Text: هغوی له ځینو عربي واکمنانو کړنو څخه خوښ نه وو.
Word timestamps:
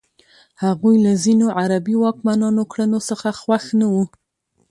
هغوی 0.63 0.95
له 1.05 1.11
ځینو 1.23 1.45
عربي 1.59 1.95
واکمنانو 1.99 2.63
کړنو 2.71 2.99
څخه 3.09 3.27
خوښ 3.39 3.65
نه 3.79 3.87
وو. 3.93 4.03